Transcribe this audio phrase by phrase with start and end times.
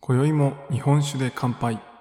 [0.00, 1.95] 今宵も日本酒で乾杯。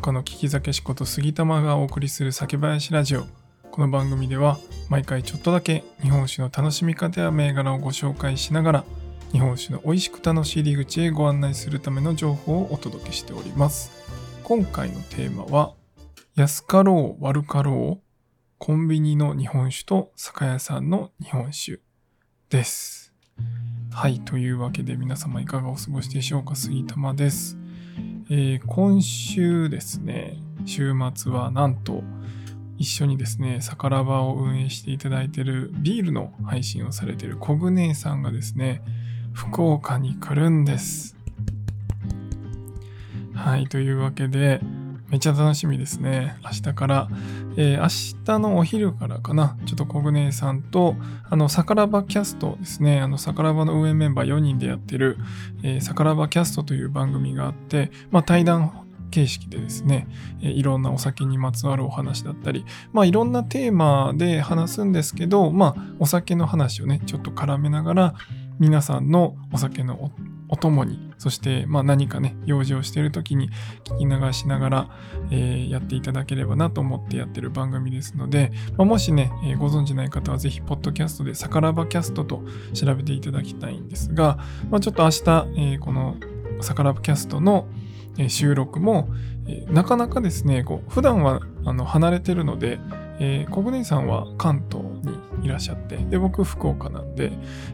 [0.00, 3.26] 福岡の聞き酒師こと杉玉がお送りする酒林ラジオ。
[3.70, 8.84] この番組では毎回ちょっとだけ日本酒の楽しみ方や銘柄をご紹介しながら
[9.30, 13.92] 日本酒の美味しく楽しい入り口へご案内するための情報をお届けしております。
[14.42, 15.74] 今回のテーマは
[16.34, 18.02] 安かろう悪かろう
[18.56, 21.78] コンビニの日本酒と酒屋さんの日本酒
[22.48, 23.12] です。
[23.92, 26.56] はいというわけで皆様いかがお過ごしでしょうか。
[26.56, 27.59] 杉玉です。
[28.30, 32.02] えー今週ですね、週末はなんと
[32.78, 38.82] 一緒にですね、サカラバを運営していただいているビールの配信をされているコグネさんがですね、
[39.32, 41.16] 福岡に来るんです。
[43.34, 44.60] はい、というわけで、
[45.10, 46.36] めっちゃ楽しみですね。
[46.44, 47.08] 明日から、
[47.56, 50.94] えー明日のお昼からかな、ちょっとコグネさんと、
[51.28, 55.18] あの、サカラバキャストですね、あの、サカラバの運営メンバー4人でやってる、
[55.62, 60.06] えーサカラバキャストという番組があって、まあ、対談形式でですね、
[60.42, 68.14] えいろんなお酒にまつわるお話だったり、まあ、いろんなテーマで話すんですけど、まあ、お酒の話をね、ちょっと絡めながら、
[68.60, 70.12] 皆さんのお酒の
[70.52, 73.50] お供に、そして、まあ、何かね、用事をしている時に
[73.84, 74.90] 聞き流しながら、
[75.30, 82.42] えーやっていただければなと思ってやってる番組ですので、まあ、もしね、えーご存知ない方はぜひ、ポッドキャストで、サカラバキャストと
[82.74, 84.38] 調べていただきたいんですが、
[84.70, 86.16] まあ、ちょっと明日、えーこの
[86.60, 87.68] サカラバキャストの
[88.28, 89.08] 収録も、
[89.46, 92.80] えーなかなかですね、こう普段はあの離れてるので、
[93.20, 97.32] えー、国根さんは関東にいらっしゃって、で、僕福岡なんで、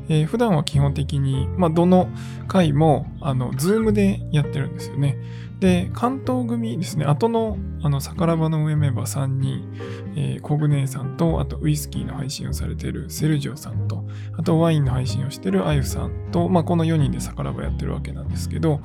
[0.09, 2.09] えー普段は基本的に、まあ、どの
[2.49, 5.17] 回も、あの、 Zoom でやってるんですよね。
[5.61, 9.73] で、関東組ですね、後の、あの、サカラバの上メンバー3人、
[10.17, 14.05] えー、コグネさんと、あとウイスキーの配信をされてるセルジオさんと、
[14.37, 18.81] あとワインの配信をしているアユさんと、まあ、この4人でサカラバやってるわけなんですけど、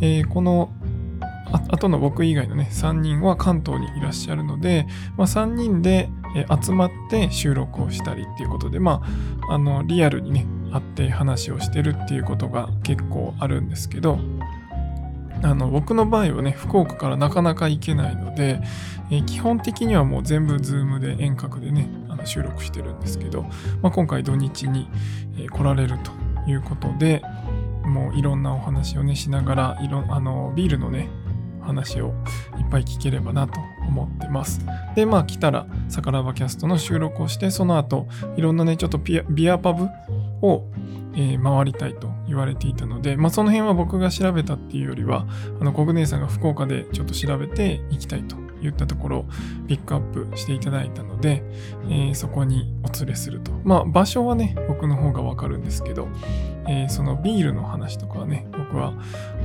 [0.00, 0.70] えーこの
[1.52, 4.86] ああとの僕以外のね3人は関東にいらっしゃるので、
[5.16, 6.08] まあ、3人で
[6.62, 9.02] 集まって収録をしたりっていうことでま
[9.48, 14.18] ああのリアルにね会って話をしてるっていうことが結構あるんですけど
[15.42, 18.60] あの僕の場合はね福岡からなかなか行けないので、
[19.10, 23.42] えー基本的にはもう全部ズームで遠隔でねあの収録してるんですけど、
[23.82, 24.88] まあ、今回土日に、
[25.36, 26.12] え来られると
[26.50, 27.22] いうことで
[27.84, 31.10] もういろんなお話をねしながらいろあのビールのね
[31.62, 32.08] 話を
[32.58, 33.58] いっぱい聞ければなと
[33.88, 34.60] 思ってます。
[34.94, 38.06] で、まあ来たら、サカラバキャストの収録をして、その後、
[38.36, 39.88] いろんなね、ちょっとピアビアパブ
[40.42, 40.64] を、
[41.14, 45.26] えー回りたいと言われていたので、まあその辺は僕が調べたっていうよりは、
[45.60, 49.24] あの、コグネさんが福岡でちょっと調べて行きたいと言ったところを
[49.66, 50.00] ピックアッ
[50.30, 51.42] プしていただいたので、
[51.90, 53.52] えーそこにお連れすると。
[53.64, 56.08] まあ場所はね、僕の方がわかるんですけど、
[56.66, 58.94] えーそのビールの話とかはね、僕は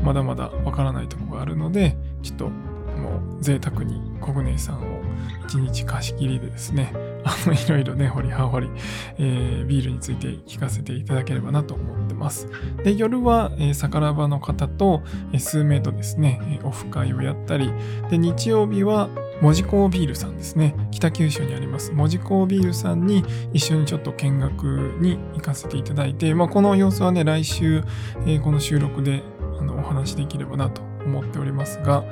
[0.05, 2.49] まだまだわからないところがあるので、ちょっと
[2.97, 5.01] もう贅沢にコグネさんを
[5.45, 6.91] 一日貸し切りでですね、
[7.23, 8.69] あのいろいろね、掘り葉掘り、
[9.17, 12.49] えービールについて聞かせていただければなと思ってます。
[12.83, 17.71] で、夜は、えー、サカラバの方と、えー数名とですね、えオフ会をやったり、
[18.09, 20.75] で、日曜日は、門司港ビールさんですね。
[20.89, 21.91] 北九州にあります。
[21.93, 23.23] 門司港ビールさんに
[23.53, 24.63] 一緒にちょっと見学
[24.99, 27.83] に行かせていただいて、まあ、この様子はね、来週、
[28.25, 29.21] えこの収録で
[29.59, 32.03] あのお話しできればなと思っておりますが、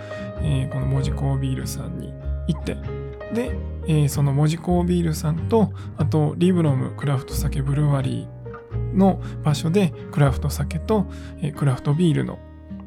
[0.41, 2.13] えーこの門司港ビールさんに
[2.47, 2.77] 行って、
[3.33, 3.51] で、
[3.87, 11.05] えーその門司港ビールさんと、あと、リブロムクラフト酒ブルワリーの場所で、クラフト酒と、
[11.41, 12.39] えークラフトビールの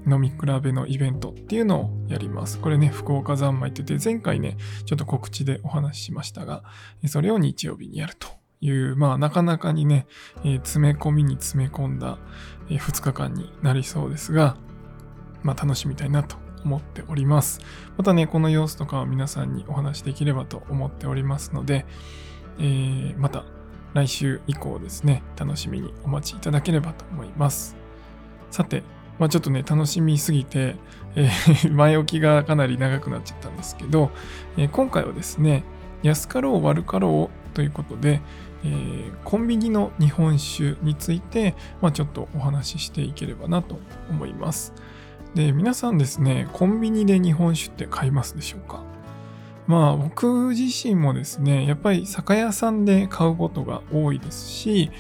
[0.07, 2.59] 飲み比べのイベントっていうのをやります。
[2.59, 6.63] これね、福岡三昧って言って、前回ね、ちょっと告知でお話ししましたが、
[7.03, 8.29] えーそれを日曜日にやると
[8.61, 10.07] いう、まあ、なかなかにね、
[10.45, 12.19] えー詰め込みに詰め込んだ、
[12.71, 14.57] え2日間になりそうですが、
[15.49, 17.61] まあ、楽しみたいなと思っております。
[17.97, 21.87] またね、この様子とかは皆さんにお話しできればと思っておりますので、
[22.59, 23.47] えーまた
[23.95, 27.77] 来週以降ですね、楽しみにお待ちいただければと思います。
[28.51, 28.83] さて、
[29.19, 30.77] まあ、ちょっとね、楽しみすぎて、
[31.17, 34.11] えー 前置きがかなり長くなっちゃったんですけど、
[34.59, 35.65] えー今回はですね、
[36.03, 38.21] 安かろう悪かろうということで、
[38.65, 43.79] えーコンビニの日本酒について、まあ、ちょっとお話ししていければなと
[44.11, 44.75] 思います。
[45.35, 48.83] で、皆さんですね、コンビニで日本酒って買いますでしょうか？
[49.67, 54.91] まあ僕自身もですね、やっぱり酒屋さんで買うことが多いですし、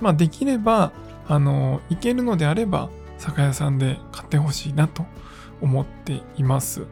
[0.00, 0.92] まあできれば、
[1.28, 2.88] あの、行けるのであれば、
[3.18, 5.04] 酒屋さんで買ってほしいなと
[5.60, 6.86] 思っています。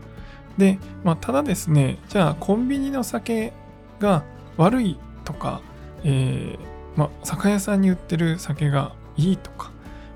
[0.59, 3.53] で、まあただですね、じゃあコンビニの酒
[3.99, 4.25] が
[4.57, 5.63] 悪いとか、
[6.05, 9.73] えー、まあ酒屋さんに売ってる酒がいいとか、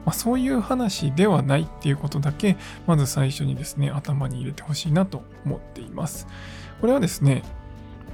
[0.09, 2.57] まあ、そういう話ではないっていうことだけ、
[2.87, 6.27] まず最初にですね、頭に入れてほしいなと思っています。
[6.81, 7.43] これはですね、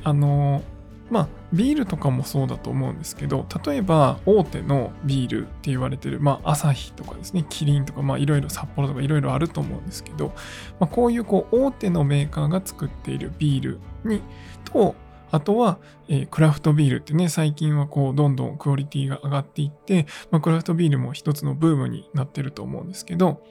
[0.02, 0.62] あの
[1.08, 10.34] まあ、ビールとかもそうだと思うんですけど、例えば大手のビールって言われてる、まあ、アサヒとかですね、キリンとか、まあ、いろいろ札幌とかいろいろあると思うんですけど、
[10.80, 14.20] まあ、こういうこう大手のメーカーが作っているビールに、
[14.64, 14.96] と、
[15.34, 23.42] あとは、えー、クラフトビールってね、最近はこう、どんどんクオリティが上がっていって、まあ、クラフトビールも一つのブームになってると思うんですけど、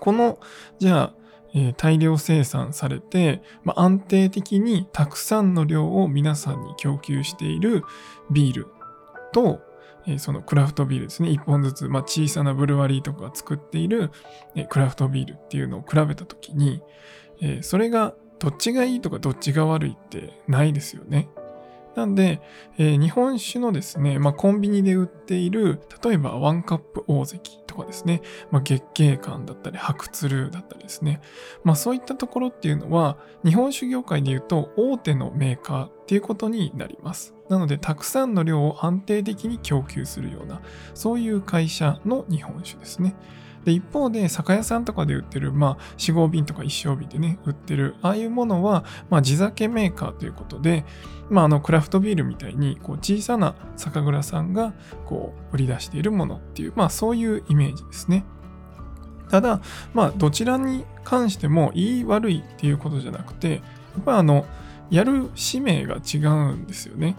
[0.00, 0.38] この、
[0.78, 1.14] じゃあ、
[1.54, 7.82] えー、大量生産されて、まあ、安定的にたくさんの量を皆さんに供給している
[8.30, 8.66] ビール
[9.34, 9.60] と、
[10.06, 14.12] え、そのクラフトビールですね、一本ずつ、まあ、小さなブルワリーとかが作っている、
[14.54, 16.80] え、クラフトビールっていうのを比べたときに、
[17.42, 21.28] えそれがどっちがいいとかどっちが悪いってないですよね。
[21.96, 22.42] なんで、
[22.76, 31.22] えー、日本酒のですね、まあ、コンビニで売っている、例えばワンカップ大関とかですね、まあ、月経感だったり、白鶴だったりですね、
[31.64, 33.16] まあ、そういったところっていうのは、
[33.46, 37.34] 日本酒業界で言うと大手のメーカーっていうことになります。
[37.48, 40.60] なので、たくさんの量を安定的に供給するような、
[40.92, 43.14] そういう会社の日本酒ですね。
[43.66, 50.84] で、一方で、酒屋さんとかで売ってる、まあ、4合瓶とか一升瓶でね、売ってる、ああいうものは、まあ、地酒メーカーということで、
[51.30, 54.72] まあ、あの、クラフトビールみたいに、こう、小さな酒蔵さんが、
[55.04, 58.24] こう、売り出しているものっていう、まあ、そういうイメージですね。
[59.30, 59.60] ただ、
[59.94, 63.58] まあ、どちらに関しても、いい悪いっていうことじゃなくて、や
[64.00, 64.46] っぱあの、
[64.90, 67.16] やる使命が違うんですよね。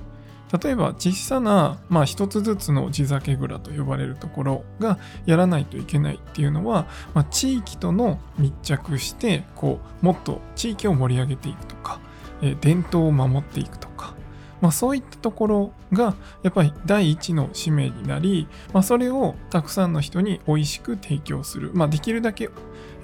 [0.62, 12.00] 例えば小さな、まあ一つずつの地酒蔵と呼ばれるところがやらないといけないっていうのは、まあ、地域との密着して、こう、もっと地域を盛り上げていくとか、
[12.42, 14.16] えー、伝統を守っていくとか、
[14.62, 21.72] まあそういったところがやっぱり第一の使命になり、まあそれをたくさんの人に美味しく提供する。
[21.74, 22.50] まあできるだけ、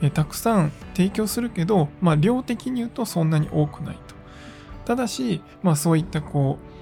[0.01, 4.15] えー、たくさん提供するけど、まあ量的に言うとそんなに多くないと。
[4.85, 6.72] ただし、まあそういったこう、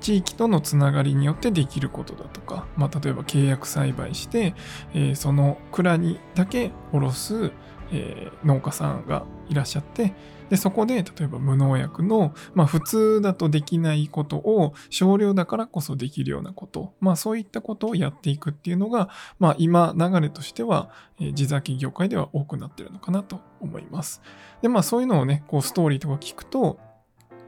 [0.00, 4.54] 地域とのつながりによってできることだとか、まあ、例えば契約栽培して、
[4.94, 7.52] えー、その蔵にだけ卸す、
[7.92, 10.14] えー、農家さんがいらっしゃって、
[10.50, 24.22] でそこで例えば無農薬の、まあ、普通だとできないことを少量だからこそできるようなこと、まあ、そういったことをやっていくっていうのが、まあ、今流れとしては、えー、地酒業界では多くなってるのかなと思います。
[24.60, 26.78] でまあそういうのをねこうストーリーとか聞くと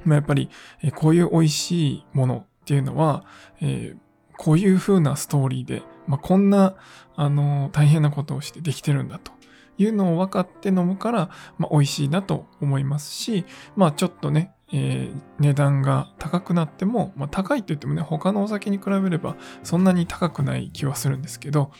[0.04, 0.50] まあ、やっぱり、
[0.82, 3.24] えこういう美味しいものっていうのは、
[3.60, 3.96] えー、
[4.36, 6.74] こういう風なストーリーで、まあ、こんな、
[7.14, 9.32] あの大変なことをしてできてるんだと
[9.76, 13.44] いうのを分かって飲むから、まあ、美味しいなと思いますし、
[13.76, 21.70] まあちょっとね、えー、値段が高くなっても、まあ、高いって言ってもね、他のお酒に比べればそんなに高くない気はするんですけど、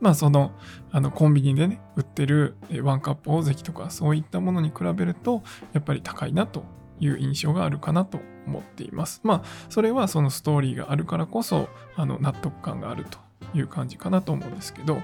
[0.00, 0.52] まあその、
[0.92, 5.42] あのコンビニでね、売ってるワンカップ大関とかそういったものに比べると、
[5.72, 6.64] やっぱり高いなと
[7.00, 9.20] いう印象があるかなと思っています。
[9.24, 13.18] まあ、それはそのストーリーがあるからこそ、あの、納得感があると
[13.54, 15.02] いう感じかなと思うんですけど、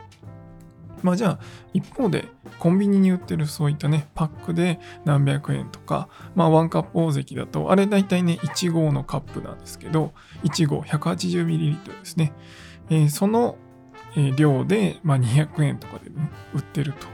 [1.03, 1.39] まあじゃあ、
[1.73, 2.29] 一方で、
[2.59, 10.13] コンビニに売ってるそういったね、パックで何百円とか、まあワンカップ大関だと、あれ大体ね、1号のカップなんですけど、
[10.45, 12.33] 1号 180ml ですね。
[12.89, 13.57] えー、その、
[14.37, 17.07] 量で、まあ、200円とかでね、売ってると。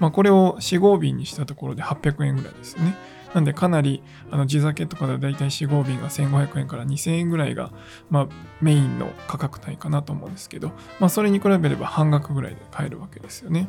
[0.00, 2.96] まあこれを4合瓶にしたところで800円ぐらいですね。
[3.34, 7.70] なんでかなりあの地酒とかでだいたい4合瓶が1500円から2000円ぐらいが、
[8.10, 8.28] まあ、
[8.60, 13.68] メインの価格帯かなと思うんですけど、まあ、それに比べれば半額ぐらいで買えるわけですよね。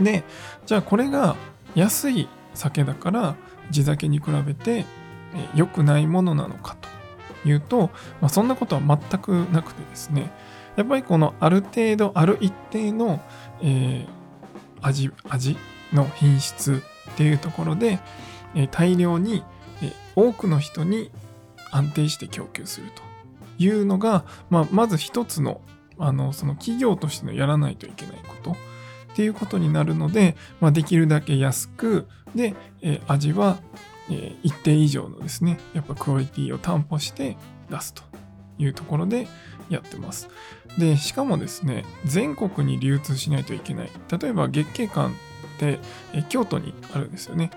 [0.00, 0.24] で、
[0.66, 1.36] じゃあこれが
[1.74, 3.36] 安い酒だから
[3.70, 4.84] 地酒に比べて
[5.54, 6.76] 良くないものなのか
[7.42, 7.90] というと、
[8.20, 10.30] まあ、そんなことは全くなくてですね、
[10.76, 13.20] やっぱりこのある程度、ある一定の、
[13.62, 15.56] えー、味、味
[15.92, 17.98] の品質っていうところで、
[18.54, 19.42] え大量に、
[19.82, 21.10] え多くの人に
[21.70, 23.02] 安定して供給すると
[23.62, 25.60] いうのが、まあ、まず一つの
[25.98, 28.56] あのその企業としてのやらないといけないことっ
[29.14, 33.58] ていうことになるので、まあ、できるだけ安くで、え味は、
[34.10, 37.36] え一定以上のですねやっぱクオリティを担保して
[37.70, 38.02] 出すと
[38.58, 39.26] いうところで
[39.70, 40.28] やってます。
[40.78, 43.90] で、しかもですね、全国に流通しないといけない。
[44.20, 45.12] 例えば月経館っ
[45.58, 45.78] て、
[46.12, 47.50] え京都にあるんですよね。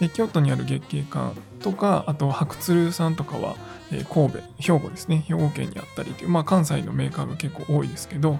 [0.00, 3.56] で京都にある月経館とかあと白鶴さんとかは、
[3.92, 5.24] え、神戸兵庫ですね。
[5.28, 8.38] 兵庫県にあったりという、まあ、関西のメーカーが結構多いですけど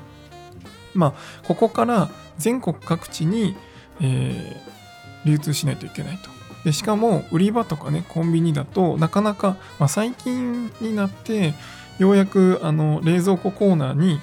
[0.94, 1.12] まあ
[1.46, 3.56] ここから全国各地に、
[4.00, 6.30] えー、流通しないといけないと。
[6.64, 11.54] でしかも売り場とかねコンビニだとなかなか、まあ、最近になって
[11.98, 14.20] ようやくあの冷蔵庫コーナーに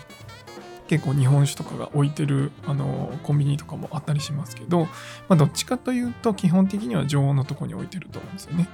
[0.87, 4.87] 結構日本酒とかが置いてるあのコンビニとかもあったりしますけど、
[5.27, 8.67] まあ、どっちかというと基本的には常温のとこに置いてると思うんですよね。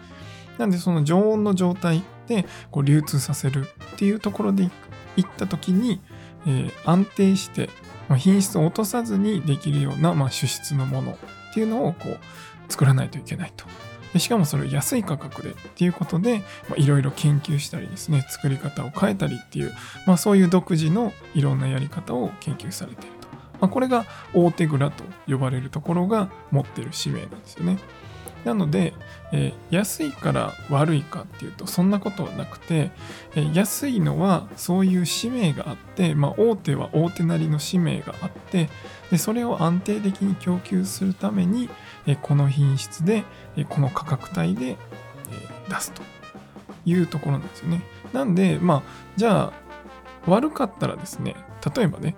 [0.57, 4.69] なんでその常温の状態でこう流通させるっていうところで
[5.15, 5.99] 行った時に、
[6.45, 7.69] えー、安定して、
[8.07, 12.19] ま、品質を落とさずにできるような、まあ、主質のものっていうのをこう
[12.71, 13.65] 作らないといけないと。
[14.13, 16.43] でしかもそれを安い価格でっていうことで
[16.77, 19.73] いろいろ研究したりですね作り方を変えたりっていう、
[20.05, 23.27] まあ、そういう独自のいろんなやり方を研究されていると、
[23.59, 27.79] まあ、これが大手蔵と呼ばれるところが持ってる使命なんですよね。
[28.45, 28.93] なので、
[29.31, 32.91] えー、安いから悪いかっていうとそんなことはなくて、
[33.35, 38.69] えー、安いのはそういう使命があって、まあ、大手は大手なりの使命があって
[39.11, 41.69] でそれを安定的に供給するために、
[42.05, 43.23] えー、この品質で、
[43.55, 44.77] えこの価格帯で、え
[45.69, 46.01] 出すと
[46.85, 47.81] いうところなんですよね。
[48.11, 48.83] なんでまあ
[49.15, 49.53] じゃあ
[50.27, 51.35] 悪かったらですね
[51.75, 52.15] 例えばね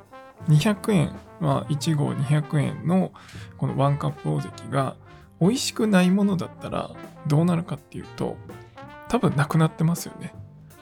[0.50, 3.12] 200円、まあ、1号200円の
[3.58, 4.96] このワンカップ大関が
[5.40, 6.92] 美味しくないものだったら
[7.28, 8.38] どうなるかっていうと
[9.10, 10.34] 多分なくなってますよね。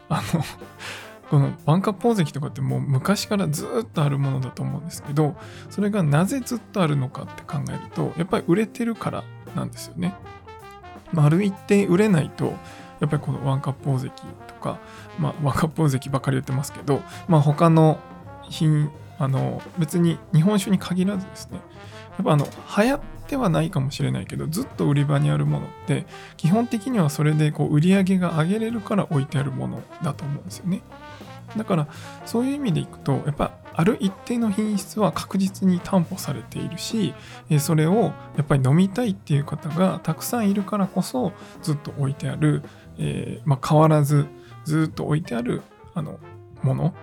[0.09, 0.43] あの
[1.29, 5.35] このワンカップ大関とかってもう昔からずっとあるものだと思うんですけど
[5.71, 9.23] それがなぜずっとあるのかって考えるとやっぱり売れてるから
[9.55, 10.13] なんですよね。
[11.11, 12.53] 丸一定売れないと
[12.99, 14.11] やっぱりこのワンカップ大関
[14.47, 14.79] とか、
[15.19, 17.99] まあ、ワンカップ大関ばかり言ってますけど、まあ、他の
[18.49, 21.59] 品あの別に日本酒に限らずですね
[22.17, 22.45] やっぱあの
[22.77, 26.05] 流行ってはないかもしれないけどずっと売り場にあるものって
[26.37, 30.81] 基本的にはそれでこう売り上げが上げれるから置いてあるものだと思うんですよね。
[31.57, 31.87] だから
[32.25, 37.13] そういう意味でいくとやっぱある一定の品質は確実に担保されているし
[37.59, 42.63] それをやっぱり飲みたいっていう方がたくさんいるからこそずっと置いてある、
[42.97, 44.25] えー、まあ、変わらず
[44.65, 45.61] ずっと置いてある
[45.93, 46.19] あの
[46.61, 46.95] もの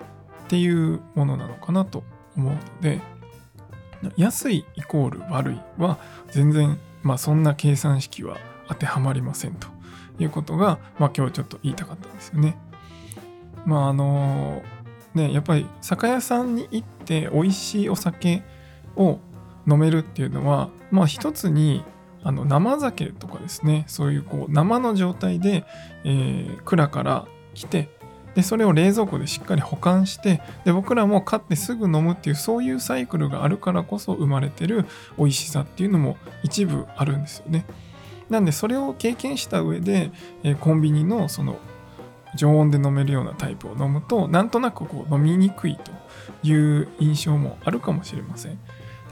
[0.45, 2.03] っていうものなのかなと
[2.37, 3.01] 思うので
[4.17, 5.99] 安いイコール悪いは
[6.31, 8.37] 全然、まあ、そんな計算式は
[8.69, 9.69] 当てはまりませんと
[10.19, 12.57] いうことが、まあ、今日ちょっと言いたかったんですよね。
[13.67, 14.63] まああの
[15.15, 18.43] ねやっぱり酒屋さんに行って美味しいお酒
[18.97, 19.19] を
[19.69, 21.85] 飲めるっていうのはまあ一つに
[22.23, 25.65] あの生酒とかですねそういうこう生の状態で、
[26.05, 27.89] えー、蔵から来て
[28.35, 34.87] でそれを冷蔵庫でしっかり保管してで僕らも買ってすぐ飲むっていうそういうサイクルがあるからこそ生まれてる
[35.19, 37.65] 美味しさっていうのも一部あるんですよね。
[38.29, 40.13] なんでそれを経験した上で、
[40.45, 41.59] え、コンビニのその
[42.37, 45.91] 常温で飲めるようなタイプを飲むとなんとなくこう飲みにくいと
[46.47, 48.59] いう印象もあるかもしれません。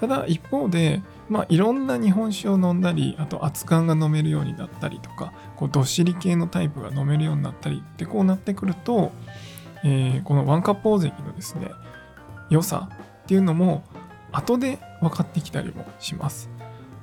[0.00, 9.12] ただ一方でまあ、いろんな日本酒を飲んだりあと熱燗が飲めるようになったりとかこうどっしり系のタイプが飲めるようになったりってこうなってくると、
[9.84, 11.70] えー、このワンカップ大関のですね
[12.48, 12.88] 良さ
[13.24, 13.84] っていうのも
[14.32, 16.50] 後で分かってきたりもします。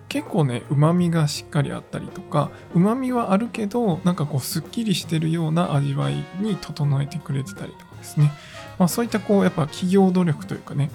[0.08, 8.32] 結構ねうまみがしっかりあったりとかうまみはあるけどなんかこうすっきりしてるような味わいに整えてくれてたりとかですね、
[8.80, 10.90] まあ、そういったこうやっぱ企業努力というかね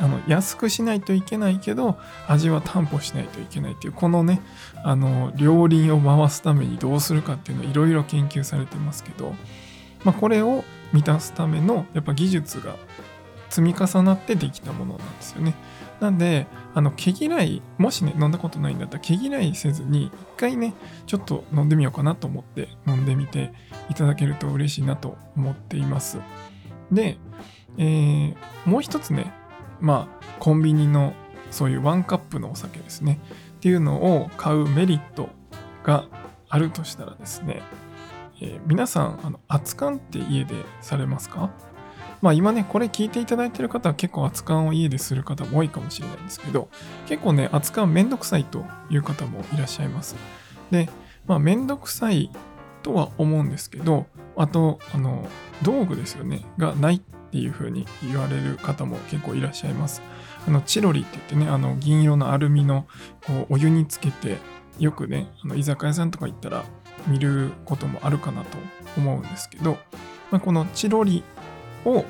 [0.00, 4.40] あの安くしないといけないけど味は担保しないといけないっていうこのね
[4.84, 9.34] あの両輪を回すためにどうするかっていうのいろいろ研究されてますけど、
[10.04, 12.76] まあ、これを満たすためのやっぱ技術が
[13.50, 15.54] 積み重なってできたものなんですよね。
[16.00, 20.74] なんで、あの、毛嫌い、もしね、飲んだことないんだったら、毛嫌いせずに、一回ね、
[21.06, 23.52] ちょっと飲んでみようかなと思って飲んでみて
[23.90, 26.18] いただけると嬉しいなと思っています。
[26.92, 27.18] で、
[27.78, 29.32] えー、もう一つね、
[29.80, 31.14] まあ、コンビニの
[31.50, 33.20] そういうワンカップのお酒ですね。
[33.56, 35.30] っていうのを買うメリット
[35.82, 36.04] が
[36.48, 37.62] あるとしたらですね、
[38.40, 41.50] えー、皆さんあの熱燗って家でされますか？
[42.22, 46.68] まあ今ねこれ聞いていただいてる方は結構熱燗を家でする方も多いかもしれないんですけど
[47.06, 50.14] 結構ね熱燗めんどくさいという方もいらっしゃいます。
[50.70, 50.88] で
[51.26, 52.30] まあめんどくさい
[52.82, 54.06] とは思うんですけど
[54.36, 55.28] あとあの
[55.62, 60.02] 道具ですよねがないっていう風に言われる方も結構いらっしゃいます。
[60.46, 62.86] あのチロリって言ってね、あの銀色のアルミの
[63.26, 64.38] こうお湯につけて、
[64.78, 66.64] よくね、あの居酒屋さんとか行ったら
[67.06, 68.58] 見ることもあるかなと
[68.96, 69.78] 思うんですけど、
[70.30, 71.22] まあ、このチロリ
[71.84, 72.04] を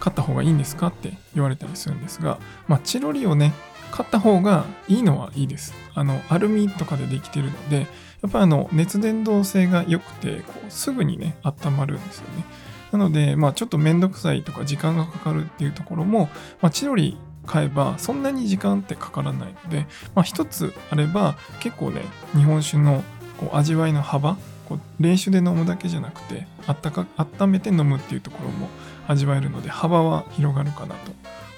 [0.00, 3.52] 買った方がいいんですかって言われたりするんですが、まあ、チロリをね
[3.90, 7.86] 買った方がいいのはいいですあのアルミとかでできてるので
[8.22, 12.44] やっぱりあの熱伝導性が良くてこうすぐにね温まるんですよね
[12.92, 16.28] なので、まあ、ちょっとめんどくさいとか時間がかかるっていうところも、
[16.60, 17.16] まあ、チロリ
[17.46, 22.02] 買えばそんなに時間ってかからないので、まあ、一つあれば結構ね
[22.34, 23.02] 日本酒の
[23.38, 24.36] こう味わいの幅
[24.68, 28.68] こう冷酒で飲むだけじゃなくてあったか温めて飲むっていうところも
[29.06, 31.12] 味わえるので幅は広がるかなと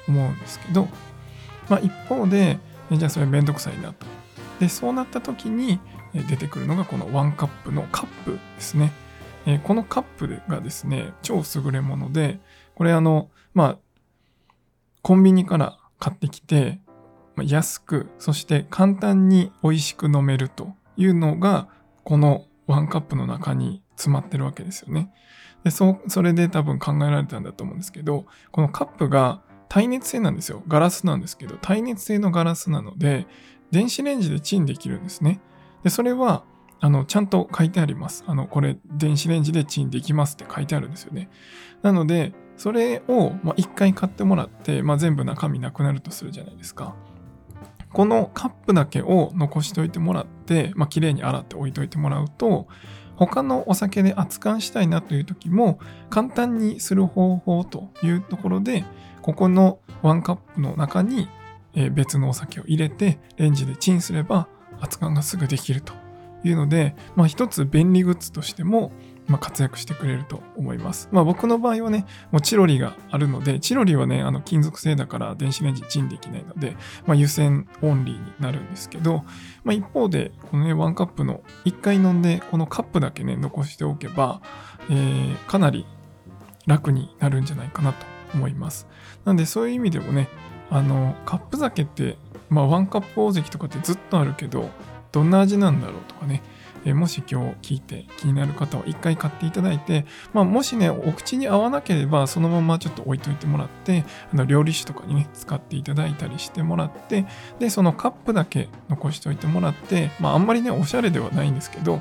[0.06, 0.88] 思うんですけど、
[1.68, 2.58] まあ、一方で
[2.92, 4.06] じゃあそれめんどくさいなと
[4.60, 5.80] でそうなった時に
[6.28, 8.92] 出てくるのがこのワンカップのカップですね。
[9.46, 12.40] えこのカップがですね、超優れもので、
[12.74, 13.78] これあの、まあ、
[15.02, 16.80] コンビニから買ってきて、
[17.36, 21.68] ま安く、そして簡単に美味しく飲めるというのが、
[22.04, 25.12] このワンカップの中に詰まってるわけですよね。
[25.64, 30.62] で、そ、それで多分考えられたんだと思うんですけど、このカップが耐熱性なんですよ。
[30.68, 33.26] ガラスなんですけど、耐熱性のガラスなので、
[33.70, 35.40] 電子レンジでチンできるんですね。
[35.84, 36.44] で、それは、
[36.80, 38.24] あの、ちゃんと書いてあります。
[38.26, 41.28] あの、これ、電子レンジでチンできますって書いてあるんですよね。
[41.82, 46.94] なので、それを、ま、1回買ってもらって、まあ、全部中身なくなるとするじゃないですか。
[47.92, 52.68] このカップだけを残しておいてもらって、まあ、綺麗に洗って置いといてもらうと、
[53.16, 58.82] 他のお酒で扱いしたいなという時も簡単にする方法というところで
[59.20, 61.28] ここのワンカップの中に
[61.92, 64.48] 別のお酒を入れてレンジでチンすれば
[64.80, 65.92] 扱いがすぐできると
[66.44, 68.92] いうので、まあ、一つ便利グッズとしても
[69.30, 71.08] まあ、活躍してくれると思います。
[71.12, 79.22] まあ、僕の場合はね、もうチロリがあるので、チロリはね、あの金属製だから電子レンジチンできないので、まあ、湯煎オンリーになるんですけど、
[79.62, 84.42] まあ、一方で、このね、ワンカップの1回飲んで、このカップだけね、残しておけば、
[84.90, 85.86] えー、かなり
[86.66, 88.88] 楽になるんじゃないかなと思います。
[89.24, 90.28] なんで、そういう意味でもね、
[90.70, 92.16] あの、カップ酒って、
[92.48, 94.70] まあ、ワンカップ大関とかってずっとあるけど、
[95.12, 96.42] どんな味なんだろうとかね、
[96.84, 107.26] えもし今日聞いて気になる方は一回買っていただいて、まあ、もしね、お口に合わなければそのままちょっと置いといてもらって、あの料理酒とかにね、使っていただいたりしてもらって、
[107.58, 112.00] で、そのカップだけ残しておいてもらって、まあ、あんまりね、おしゃれではないんですけど、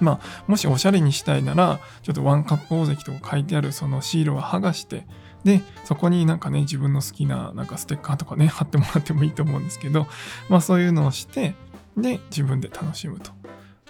[0.00, 5.06] まあ、もしおしゃれにしたいなら、ちょっとワンカップ大関とか書いてあるそのシールを剥がして、
[5.44, 10.06] で、そこになんかね、自分の好きななんかステッカーとかね、貼ってもらってもいいと思うんですけど、
[10.48, 11.54] まあそういうのをして、
[11.96, 13.40] で、自分で楽しむと。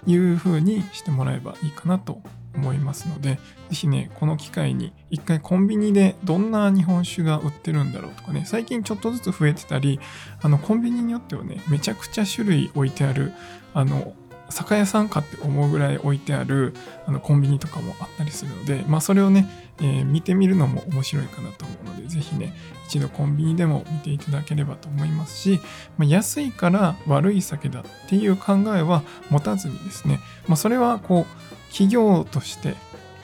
[0.05, 2.21] いう風にしてもらえばいいかなと
[2.55, 3.39] 思いますので、ぜ
[3.71, 9.99] ひね、この機会に一回コンビニでどんな日本酒が売ってるんだろうとかね、最近ちょっとずつ増えてたり、
[10.41, 13.31] あの、コンビニによってはね、めちゃくちゃ種類置いてある、
[13.73, 14.13] あの、
[14.51, 16.73] 酒屋さんかって思うぐらい置いてある
[17.05, 19.47] あのコンビニとかもあったりするので、まあ、それをね、
[19.79, 22.53] えー、見てみるのも面白いかなと思うので、ぜひね、
[22.87, 25.59] 一度コンビニでも見ていただければと思いますし、
[25.97, 32.75] まあ、安いから悪い酒だっていう考えは持たずにですね、まあ、それはこう、企業として、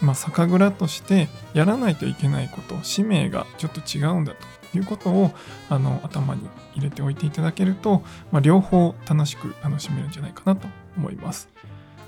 [0.02, 4.34] まあ、酒蔵としてやらないといけないこと、使命がちょっと違うんだ
[4.72, 5.32] ということを
[5.70, 11.50] あの頭に入れておいていただけると、まあ、両方楽しく楽しめるんじゃないかなと思います。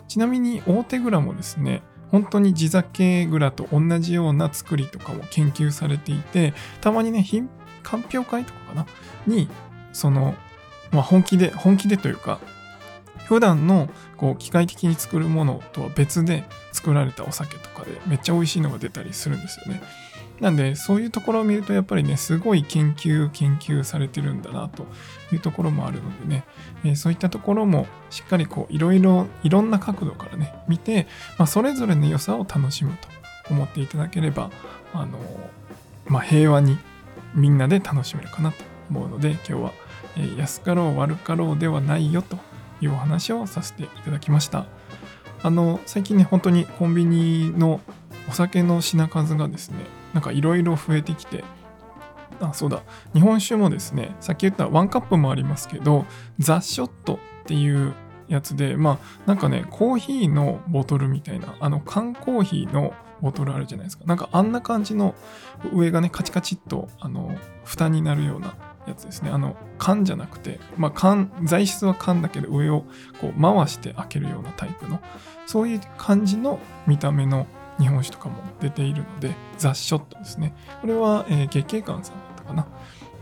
[0.07, 7.49] ちなみに大手蔵もですね、本当に地酒蔵と同じような作りとかも研究されていて、たまにね、品
[7.83, 8.87] 鑑評会とかかな？
[9.27, 9.47] に、
[9.93, 10.35] その、
[10.91, 12.39] まあ、本気で、本気でというか、
[13.25, 19.81] 普段のこう機械的に作るものとは別で作られたお酒とかでめっちゃ美味しいのが出たりするんですよね。
[20.39, 24.85] なんで、そういうところを見ると、やっぱりね、すごい研究、研究されてるんだな、と
[25.33, 26.45] いうところもあるのでね、
[26.83, 34.49] えー、そういったところも、しっかりこう、いろいろ、いろんな角度からね、見て、まあ、それぞれの良さを楽しむと思っていただければ、
[34.93, 35.19] あの
[36.07, 36.77] まあ、平和に
[37.35, 39.71] みんなで楽しめるかなと思うので、今日は、
[40.17, 42.37] えー、安かろう悪かろうではないよと
[42.81, 44.65] いうお話をさせていただきました。
[45.41, 47.81] あの、最近ね、本当にコンビニの
[48.29, 49.77] お酒の品数がですね、
[50.13, 51.43] なんかいろいろ増えてきて、
[52.39, 56.05] あ、そうだ、日本酒もですね、さっき言ったワンカップもありますけど、
[56.39, 57.93] ザ・ショットっていう
[58.27, 64.05] やつで、まあ、なんかね、コーヒーのボトルみたいな、あの缶コーヒーのボトルあるじゃないですか。
[64.05, 65.15] なんかあんな感じの
[65.73, 68.55] 上がね、カチカチっと、あの、蓋になるような
[68.87, 69.31] やつですね。
[69.31, 72.85] あの、缶じゃなくて、まあ、缶、材質は缶だけど上を
[73.19, 74.99] こう回して開けるようなタイプの、
[75.45, 77.47] そういう感じの見た目の
[77.79, 80.53] 日本酒とかも出ているので、ザ・ショットですね。
[80.81, 82.67] これは、えー、月経館さんだったかな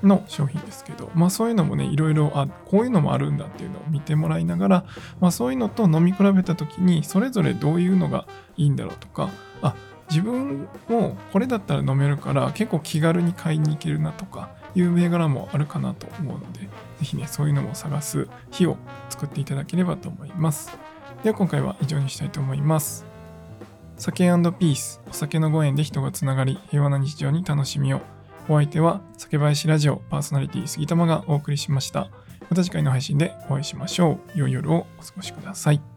[0.04, 4.86] の商品ですけど、まあそういうのもね、いろいろ、あ、こういうのもあるんだっていうのを見てもらいながら、
[5.20, 9.30] まあそういうのと飲み比べた時に、それぞれどういうのがいいんだろうとか、
[9.62, 9.76] あ、
[10.10, 16.68] 自分もこれだったら飲めるから結構気軽に買いに行けるなとかいう銘柄もあるかなと思うので、ぜ
[17.02, 18.78] ひね、そういうのも探す日を
[19.10, 20.78] 作っていただければと思います。
[21.24, 23.07] では今回は以上にしたいと思います。
[23.98, 28.02] 酒ピース、お酒のご縁で人がつながり、平和な日常に楽しみを。
[28.48, 32.10] お相手は、酒林ラジオパーソナリティ杉玉がお送りしました。
[32.50, 34.40] また次回の配信でお会いしましょう。
[34.40, 35.97] 良い夜をお過ごしください。